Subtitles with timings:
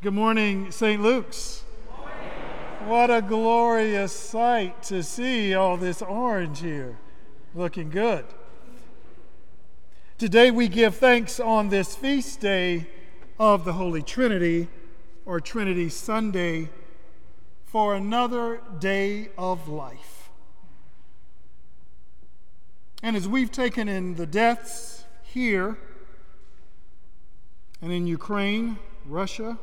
[0.00, 1.02] Good morning, St.
[1.02, 1.64] Luke's.
[2.84, 6.96] What a glorious sight to see all this orange here.
[7.52, 8.24] Looking good.
[10.16, 12.86] Today we give thanks on this feast day
[13.40, 14.68] of the Holy Trinity,
[15.26, 16.70] or Trinity Sunday,
[17.64, 20.30] for another day of life.
[23.02, 25.76] And as we've taken in the deaths here
[27.82, 29.58] and in Ukraine, Russia,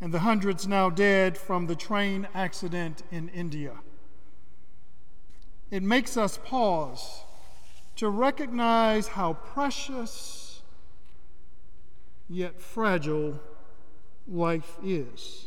[0.00, 3.72] and the hundreds now dead from the train accident in India.
[5.70, 7.22] It makes us pause
[7.96, 10.62] to recognize how precious
[12.28, 13.40] yet fragile
[14.26, 15.46] life is.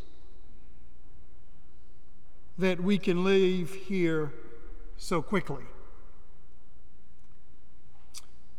[2.58, 4.34] That we can leave here
[4.98, 5.64] so quickly.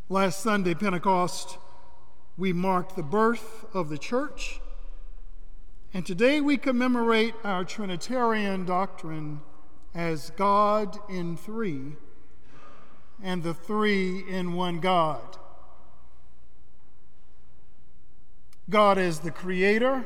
[0.09, 1.57] Last Sunday, Pentecost,
[2.37, 4.59] we marked the birth of the church
[5.93, 9.41] and today we commemorate our Trinitarian doctrine
[9.93, 11.93] as God in three
[13.21, 15.37] and the three in one God.
[18.71, 20.03] God is the creator,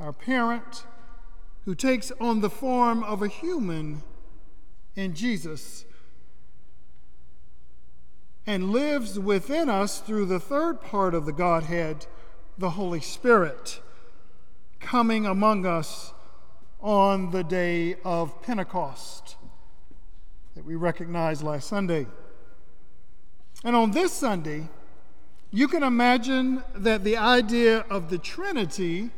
[0.00, 0.84] our parent,
[1.66, 4.02] who takes on the form of a human
[4.96, 5.84] in Jesus
[8.44, 12.06] and lives within us through the third part of the Godhead,
[12.58, 13.80] the Holy Spirit
[14.84, 16.12] coming among us
[16.78, 19.36] on the day of Pentecost
[20.54, 22.06] that we recognized last Sunday.
[23.64, 24.68] And on this Sunday,
[25.50, 29.10] you can imagine that the idea of the Trinity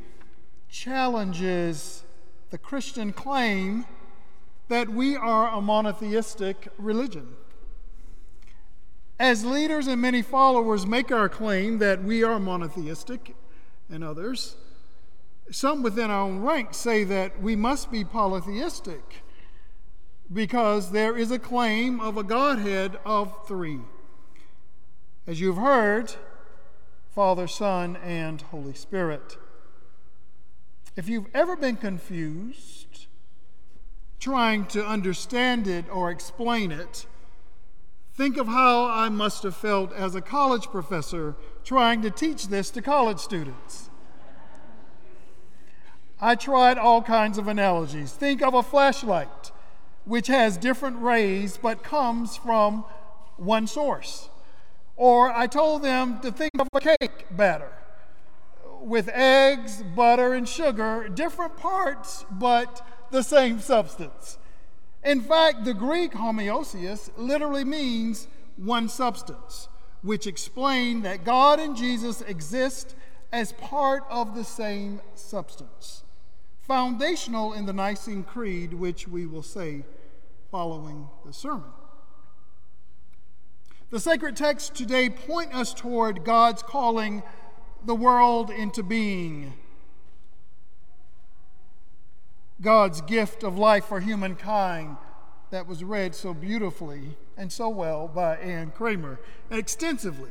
[0.68, 2.04] challenges
[2.50, 3.86] the Christian claim
[4.68, 7.34] that we are a monotheistic religion.
[9.18, 13.34] As leaders and many followers make our claim that we are monotheistic
[13.90, 14.54] and others,
[15.50, 19.22] some within our own ranks say that we must be polytheistic
[20.32, 23.80] because there is a claim of a Godhead of three.
[25.26, 26.14] As you've heard,
[27.14, 29.38] Father, Son, and Holy Spirit.
[30.96, 33.06] If you've ever been confused
[34.18, 37.06] trying to understand it or explain it,
[38.14, 42.70] think of how I must have felt as a college professor trying to teach this
[42.72, 43.88] to college students.
[46.20, 48.12] I tried all kinds of analogies.
[48.12, 49.52] Think of a flashlight,
[50.06, 52.84] which has different rays but comes from
[53.36, 54.30] one source.
[54.96, 57.70] Or I told them to think of a cake batter
[58.80, 64.38] with eggs, butter, and sugar, different parts, but the same substance.
[65.04, 69.68] In fact, the Greek homoousios literally means one substance,
[70.02, 72.94] which explained that God and Jesus exist
[73.32, 76.04] as part of the same substance
[76.66, 79.84] foundational in the Nicene Creed, which we will say
[80.50, 81.70] following the sermon.
[83.90, 87.22] The sacred texts today point us toward God's calling
[87.84, 89.52] the world into being,
[92.60, 94.96] God's gift of life for humankind
[95.50, 100.30] that was read so beautifully and so well by Ann Kramer extensively.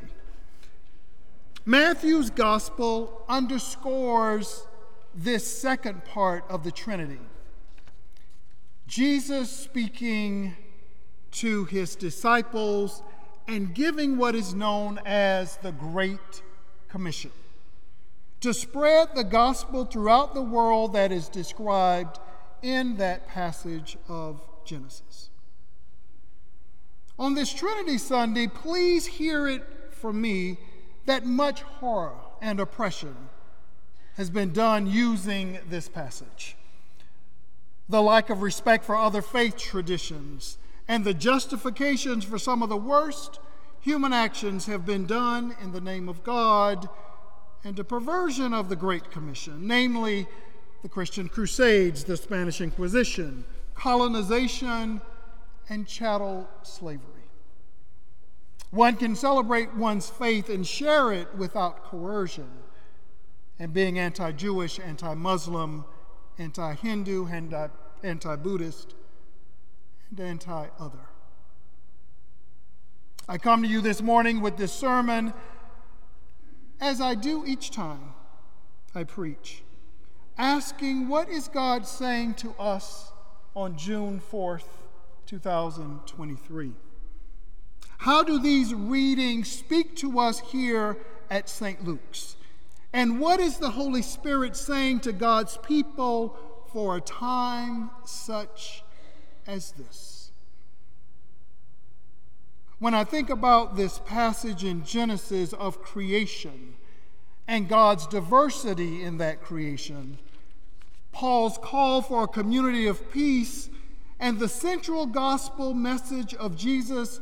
[1.64, 4.66] Matthew's gospel underscores
[5.16, 7.18] this second part of the Trinity.
[8.86, 10.54] Jesus speaking
[11.32, 13.02] to his disciples
[13.48, 16.42] and giving what is known as the Great
[16.88, 17.30] Commission
[18.40, 22.18] to spread the gospel throughout the world that is described
[22.62, 25.30] in that passage of Genesis.
[27.18, 30.58] On this Trinity Sunday, please hear it from me
[31.06, 33.16] that much horror and oppression
[34.16, 36.56] has been done using this passage.
[37.88, 40.56] The lack of respect for other faith traditions
[40.88, 43.38] and the justifications for some of the worst
[43.80, 46.88] human actions have been done in the name of God
[47.62, 50.26] and a perversion of the Great Commission, namely
[50.82, 55.00] the Christian Crusades, the Spanish Inquisition, colonization,
[55.68, 57.02] and chattel slavery.
[58.70, 62.48] One can celebrate one's faith and share it without coercion
[63.58, 65.84] and being anti Jewish, anti Muslim,
[66.38, 68.94] anti Hindu, anti Buddhist,
[70.10, 71.08] and uh, anti other.
[73.28, 75.34] I come to you this morning with this sermon
[76.80, 78.12] as I do each time
[78.94, 79.62] I preach,
[80.38, 83.12] asking what is God saying to us
[83.54, 84.68] on June 4th,
[85.26, 86.72] 2023?
[87.98, 90.98] How do these readings speak to us here
[91.30, 91.84] at St.
[91.84, 92.36] Luke's?
[92.96, 96.34] And what is the Holy Spirit saying to God's people
[96.72, 98.84] for a time such
[99.46, 100.30] as this?
[102.78, 106.72] When I think about this passage in Genesis of creation
[107.46, 110.16] and God's diversity in that creation,
[111.12, 113.68] Paul's call for a community of peace,
[114.18, 117.20] and the central gospel message of Jesus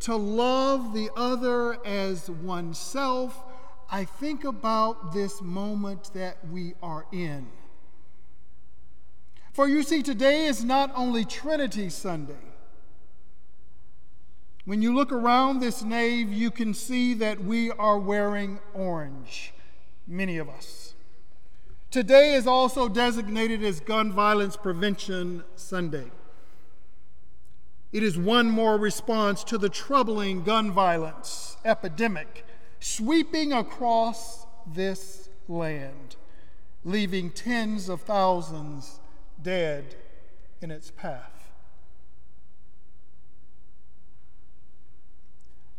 [0.00, 3.40] to love the other as oneself,
[3.94, 7.46] I think about this moment that we are in.
[9.52, 12.40] For you see, today is not only Trinity Sunday.
[14.64, 19.52] When you look around this nave, you can see that we are wearing orange,
[20.06, 20.94] many of us.
[21.90, 26.10] Today is also designated as Gun Violence Prevention Sunday.
[27.92, 32.46] It is one more response to the troubling gun violence epidemic
[32.82, 36.16] sweeping across this land,
[36.84, 38.98] leaving tens of thousands
[39.40, 39.94] dead
[40.60, 41.52] in its path.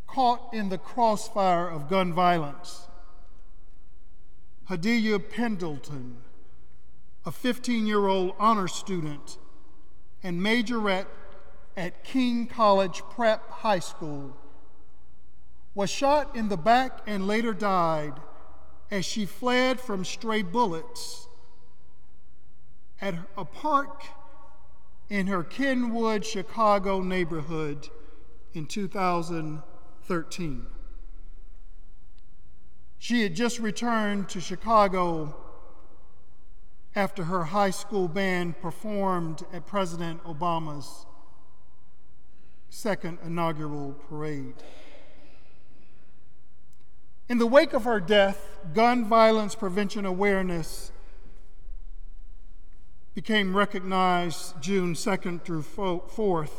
[0.07, 2.87] Caught in the crossfire of gun violence,
[4.69, 6.17] Hadiya Pendleton,
[7.25, 9.37] a 15 year old honor student
[10.21, 11.07] and majorette
[11.75, 14.37] at King College Prep High School,
[15.75, 18.13] was shot in the back and later died
[18.91, 21.27] as she fled from stray bullets
[23.01, 24.03] at a park
[25.09, 27.89] in her Kenwood, Chicago neighborhood
[28.53, 30.65] in 2013.
[32.99, 35.35] She had just returned to Chicago
[36.95, 41.07] after her high school band performed at President Obama's
[42.69, 44.53] second inaugural parade.
[47.33, 50.91] In the wake of her death, gun violence prevention awareness
[53.15, 56.51] became recognized June 2nd through 4th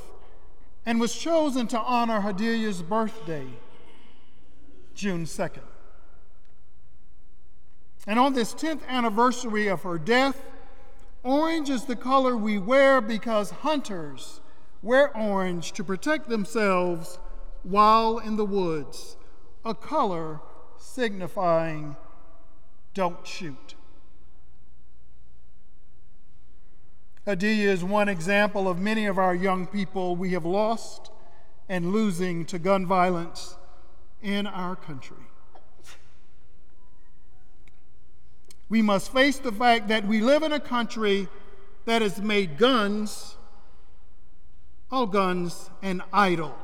[0.85, 3.47] and was chosen to honor Hadiya's birthday,
[4.97, 5.63] June 2nd.
[8.09, 10.43] And on this 10th anniversary of her death,
[11.23, 14.41] orange is the color we wear because hunters
[14.83, 17.21] wear orange to protect themselves
[17.63, 19.17] while in the woods,
[19.65, 20.41] a color
[20.85, 21.97] signifying
[22.93, 23.75] don't shoot.
[27.27, 31.11] Hadiya is one example of many of our young people we have lost
[31.69, 33.57] and losing to gun violence
[34.23, 35.17] in our country.
[38.69, 41.29] We must face the fact that we live in a country
[41.87, 43.37] that has made guns,
[44.91, 46.55] all guns, an idol,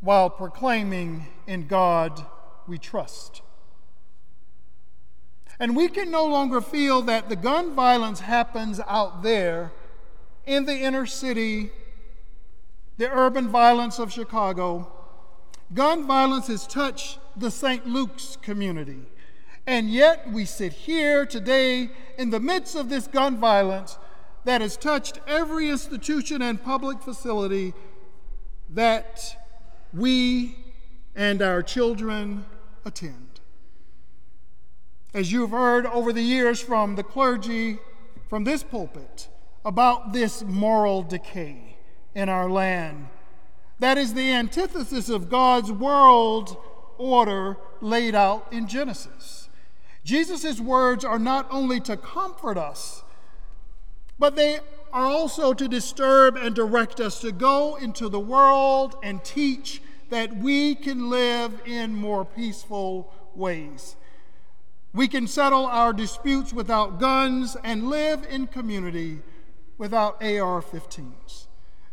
[0.00, 2.24] while proclaiming in God
[2.68, 3.42] we trust.
[5.58, 9.72] And we can no longer feel that the gun violence happens out there
[10.46, 11.70] in the inner city,
[12.98, 14.90] the urban violence of Chicago.
[15.72, 17.86] Gun violence has touched the St.
[17.86, 19.06] Luke's community.
[19.66, 23.98] And yet we sit here today in the midst of this gun violence
[24.44, 27.72] that has touched every institution and public facility
[28.70, 29.36] that
[29.92, 30.56] we
[31.14, 32.44] and our children
[32.84, 33.40] attend.
[35.14, 37.78] As you've heard over the years from the clergy
[38.28, 39.28] from this pulpit
[39.64, 41.76] about this moral decay
[42.14, 43.08] in our land,
[43.78, 46.56] that is the antithesis of God's world
[46.98, 49.48] order laid out in Genesis.
[50.04, 53.02] Jesus' words are not only to comfort us,
[54.18, 54.60] but they
[54.92, 59.82] are also to disturb and direct us to go into the world and teach
[60.12, 63.96] that we can live in more peaceful ways.
[64.92, 69.20] We can settle our disputes without guns and live in community
[69.78, 71.46] without AR 15s.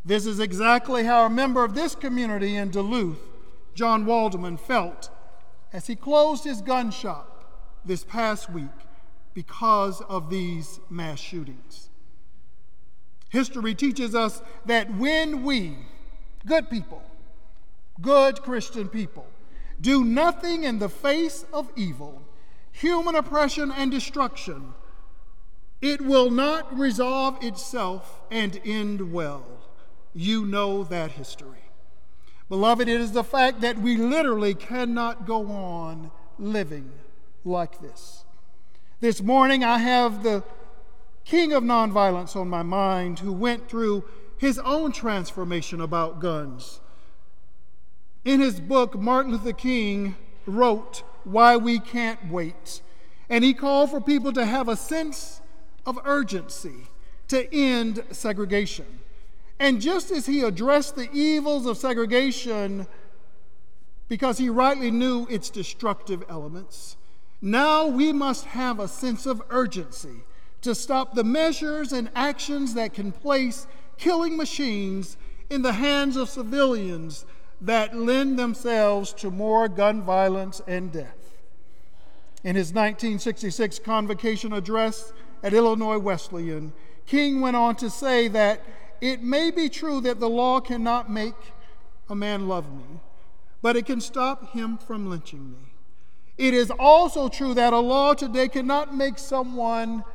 [0.04, 3.22] This is exactly how a member of this community in Duluth,
[3.74, 5.10] John Waldman, felt
[5.72, 8.66] as he closed his gun shop this past week
[9.34, 11.90] because of these mass shootings.
[13.30, 15.78] History teaches us that when we,
[16.46, 17.02] good people,
[18.02, 19.28] good Christian people,
[19.82, 22.22] do nothing in the face of evil,
[22.72, 24.74] human oppression, and destruction,
[25.82, 29.46] it will not resolve itself and end well.
[30.14, 31.64] You know that history.
[32.50, 36.92] Beloved, it is the fact that we literally cannot go on living
[37.46, 38.26] like this.
[39.00, 40.44] This morning, I have the
[41.24, 44.04] king of nonviolence on my mind who went through
[44.38, 46.82] his own transformation about guns.
[48.30, 52.84] In his book, Martin Luther King wrote why we can't wait.
[53.28, 55.42] And he called for people to have a sense
[55.84, 56.86] of urgency
[57.30, 58.86] to end segregation.
[59.60, 62.86] And just as he addressed the evils of segregation
[64.10, 66.98] because he rightly knew its destructive elements,
[67.42, 70.22] now we must have a sense of urgency
[70.62, 73.66] to stop the measures and actions that can place
[73.98, 75.18] killing machines
[75.50, 77.26] in the hands of civilians
[77.62, 81.16] that lend themselves to more gun violence and death.
[82.44, 85.12] In his 1966 convocation address
[85.44, 86.72] at Illinois Wesleyan,
[87.06, 88.62] King went on to say that
[89.02, 91.36] it may be true that the law cannot make
[92.10, 93.02] a man love me,
[93.62, 95.74] but it can stop him from lynching me.
[96.38, 100.06] It is also true that a law today cannot make someone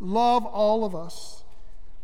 [0.00, 1.44] love all of us,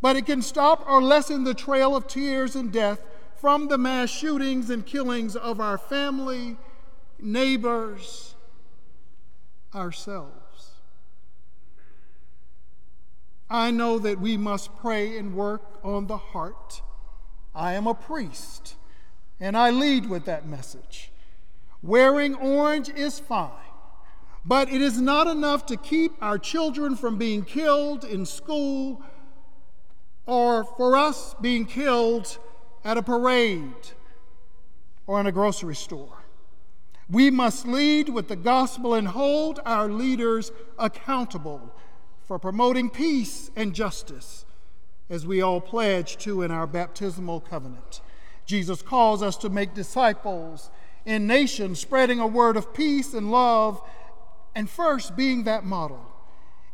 [0.02, 3.00] but it can stop or lessen the trail of tears and death
[3.42, 6.56] from the mass shootings and killings of our family,
[7.18, 8.36] neighbors,
[9.74, 10.76] ourselves.
[13.50, 16.82] I know that we must pray and work on the heart.
[17.52, 18.76] I am a priest,
[19.40, 21.10] and I lead with that message.
[21.82, 23.50] Wearing orange is fine,
[24.44, 29.02] but it is not enough to keep our children from being killed in school
[30.26, 32.38] or for us being killed
[32.84, 33.90] at a parade
[35.06, 36.18] or in a grocery store.
[37.10, 41.74] We must lead with the gospel and hold our leaders accountable
[42.26, 44.46] for promoting peace and justice
[45.10, 48.00] as we all pledge to in our baptismal covenant.
[48.46, 50.70] Jesus calls us to make disciples
[51.04, 53.82] in nations, spreading a word of peace and love,
[54.54, 56.06] and first being that model.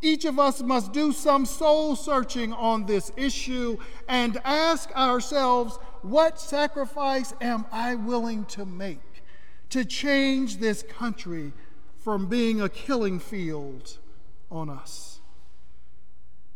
[0.01, 6.41] Each of us must do some soul searching on this issue and ask ourselves what
[6.41, 9.23] sacrifice am I willing to make
[9.71, 11.53] to change this country
[11.99, 13.99] from being a killing field
[14.51, 15.21] on us?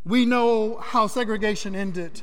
[0.04, 2.22] We know how segregation ended,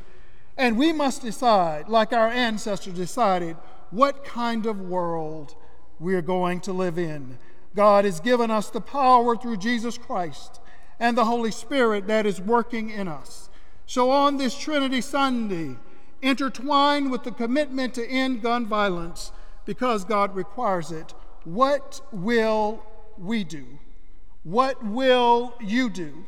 [0.57, 3.55] and we must decide, like our ancestors decided,
[3.91, 5.55] what kind of world
[5.99, 7.37] we're going to live in.
[7.75, 10.59] God has given us the power through Jesus Christ
[10.99, 13.49] and the Holy Spirit that is working in us.
[13.85, 15.75] So, on this Trinity Sunday,
[16.21, 19.31] intertwined with the commitment to end gun violence,
[19.65, 22.83] because God requires it, what will
[23.17, 23.65] we do?
[24.43, 26.25] What will you do?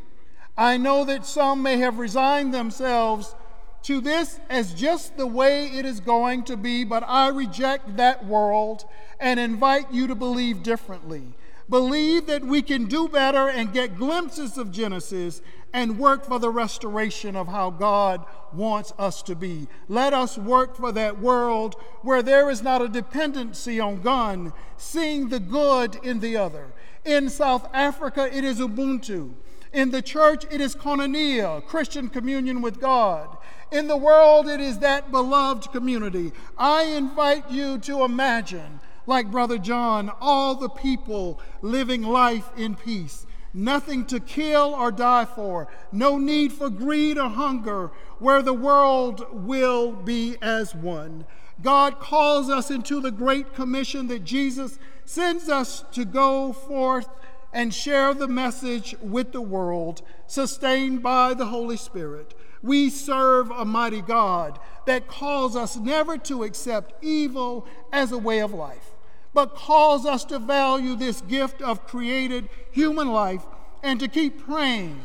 [0.57, 3.35] I know that some may have resigned themselves
[3.83, 8.25] to this as just the way it is going to be, but I reject that
[8.25, 8.85] world
[9.19, 11.33] and invite you to believe differently.
[11.71, 16.49] Believe that we can do better and get glimpses of Genesis and work for the
[16.49, 19.69] restoration of how God wants us to be.
[19.87, 25.29] Let us work for that world where there is not a dependency on gun, seeing
[25.29, 26.73] the good in the other.
[27.05, 29.33] In South Africa, it is Ubuntu.
[29.71, 33.37] In the church, it is koinonia, Christian communion with God.
[33.71, 36.33] In the world, it is that beloved community.
[36.57, 43.25] I invite you to imagine, like Brother John, all the people living life in peace.
[43.53, 49.25] Nothing to kill or die for, no need for greed or hunger, where the world
[49.31, 51.25] will be as one.
[51.61, 57.09] God calls us into the great commission that Jesus sends us to go forth
[57.53, 62.33] and share the message with the world, sustained by the Holy Spirit.
[62.63, 68.39] We serve a mighty God that calls us never to accept evil as a way
[68.39, 68.90] of life,
[69.33, 73.43] but calls us to value this gift of created human life
[73.83, 74.99] and to keep praying,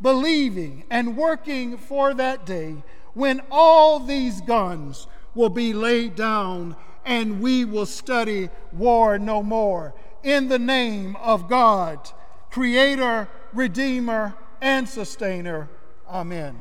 [0.00, 2.74] believing, and working for that day
[3.14, 9.94] when all these guns will be laid down and we will study war no more.
[10.22, 12.10] In the name of God,
[12.50, 15.68] Creator, Redeemer, and Sustainer.
[16.08, 16.58] Amen.